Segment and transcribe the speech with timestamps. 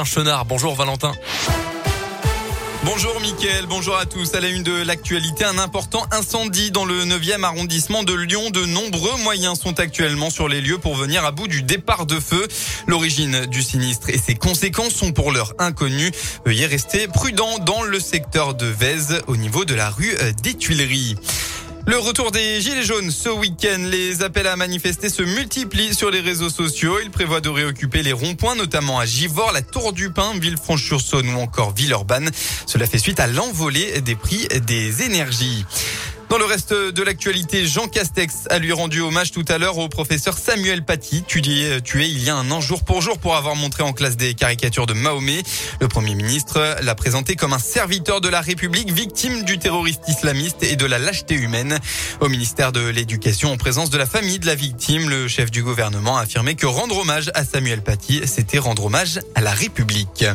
[0.00, 1.10] Un chenard, bonjour Valentin.
[2.84, 4.32] Bonjour Mickaël, bonjour à tous.
[4.34, 8.50] À la une de l'actualité, un important incendie dans le 9e arrondissement de Lyon.
[8.50, 12.20] De nombreux moyens sont actuellement sur les lieux pour venir à bout du départ de
[12.20, 12.46] feu.
[12.86, 16.12] L'origine du sinistre et ses conséquences sont pour l'heure inconnues.
[16.46, 21.16] Veuillez rester prudent dans le secteur de Vèze au niveau de la rue des Tuileries.
[21.88, 23.78] Le retour des Gilets jaunes ce week-end.
[23.90, 26.98] Les appels à manifester se multiplient sur les réseaux sociaux.
[27.02, 31.38] Ils prévoient de réoccuper les ronds-points, notamment à Givors, la Tour du Pin, Villefranche-sur-Saône ou
[31.38, 32.30] encore Villeurbanne.
[32.66, 35.64] Cela fait suite à l'envolée des prix des énergies.
[36.28, 39.88] Dans le reste de l'actualité, Jean Castex a lui rendu hommage tout à l'heure au
[39.88, 43.56] professeur Samuel Paty, tué, tué il y a un an jour pour jour pour avoir
[43.56, 45.42] montré en classe des caricatures de Mahomet.
[45.80, 50.62] Le Premier ministre l'a présenté comme un serviteur de la République, victime du terroriste islamiste
[50.62, 51.78] et de la lâcheté humaine.
[52.20, 55.62] Au ministère de l'Éducation, en présence de la famille de la victime, le chef du
[55.62, 60.26] gouvernement a affirmé que rendre hommage à Samuel Paty, c'était rendre hommage à la République.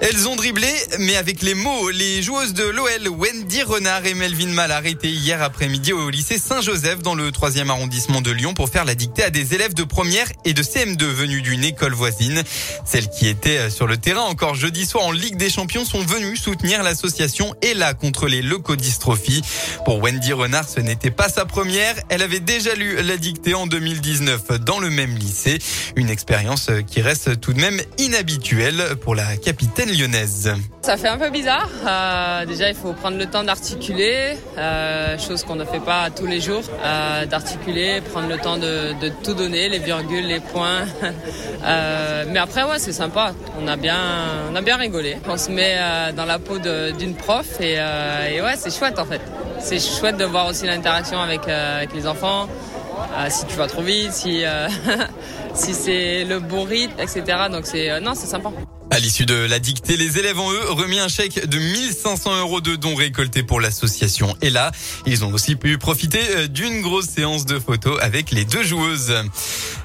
[0.00, 1.90] Elles ont dribblé, mais avec les mots.
[1.90, 7.00] Les joueuses de l'OL, Wendy Renard et Melvin Mallard, étaient hier après-midi au lycée Saint-Joseph
[7.02, 10.28] dans le 3e arrondissement de Lyon pour faire la dictée à des élèves de première
[10.44, 12.44] et de CM2 venus d'une école voisine.
[12.84, 16.36] Celles qui étaient sur le terrain encore jeudi soir en Ligue des Champions sont venues
[16.36, 19.42] soutenir l'association ELA contre les leucodystrophies.
[19.84, 21.96] Pour Wendy Renard, ce n'était pas sa première.
[22.08, 25.58] Elle avait déjà lu la dictée en 2019 dans le même lycée.
[25.96, 30.52] Une expérience qui reste tout de même inhabituelle pour la capitaine lyonnaise.
[30.82, 31.68] Ça fait un peu bizarre.
[31.86, 36.26] Euh, déjà, il faut prendre le temps d'articuler, euh, chose qu'on ne fait pas tous
[36.26, 36.62] les jours.
[36.84, 40.84] Euh, d'articuler, prendre le temps de, tout donner, les virgules, les points.
[42.30, 43.32] Mais après, ouais, c'est sympa.
[43.60, 44.00] On a bien,
[44.50, 45.16] on a bien rigolé.
[45.28, 45.76] On se met
[46.16, 47.76] dans la peau d'une prof et,
[48.40, 49.20] ouais, c'est chouette en fait.
[49.60, 51.42] C'est chouette de voir aussi l'interaction avec
[51.94, 52.48] les enfants.
[53.28, 54.42] Si tu vas trop vite, si
[55.54, 57.22] si c'est le bon rythme, etc.
[57.50, 58.50] Donc c'est non, c'est sympa.
[58.90, 62.60] À l'issue de la dictée, les élèves ont eux remis un chèque de 1500 euros
[62.60, 64.34] de dons récoltés pour l'association.
[64.40, 64.72] Et là,
[65.04, 69.14] ils ont aussi pu profiter d'une grosse séance de photos avec les deux joueuses.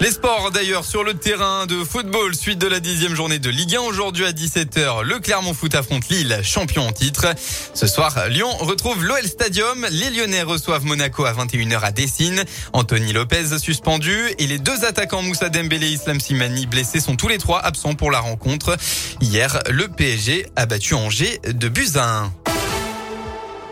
[0.00, 3.74] Les sports d'ailleurs sur le terrain de football, suite de la dixième journée de Ligue
[3.74, 3.80] 1.
[3.80, 7.26] Aujourd'hui à 17h, le Clermont Foot affronte Lille, champion en titre.
[7.74, 9.86] Ce soir, Lyon retrouve l'OL Stadium.
[9.90, 12.44] Les Lyonnais reçoivent Monaco à 21h à Dessine.
[12.72, 17.28] Anthony Lopez suspendu et les deux attaquants Moussa Dembélé et Islam Simani blessés sont tous
[17.28, 18.76] les trois absents pour la rencontre.
[19.20, 22.30] Hier, le PSG a battu Angers de Buzyn.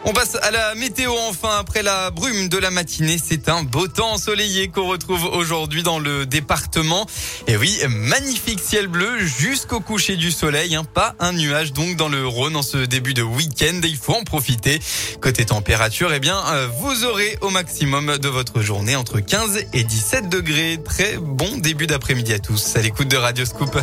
[0.09, 3.19] On passe à la météo enfin après la brume de la matinée.
[3.23, 7.07] C'est un beau temps ensoleillé qu'on retrouve aujourd'hui dans le département.
[7.49, 10.77] Et oui, magnifique ciel bleu jusqu'au coucher du soleil.
[10.77, 10.85] Hein.
[10.85, 13.81] Pas un nuage donc dans le Rhône en ce début de week-end.
[13.83, 14.81] Il faut en profiter.
[15.21, 16.41] Côté température, eh bien,
[16.79, 20.79] vous aurez au maximum de votre journée entre 15 et 17 degrés.
[20.85, 22.77] Très bon début d'après-midi à tous.
[22.77, 23.77] À l'écoute de Radio Scoop.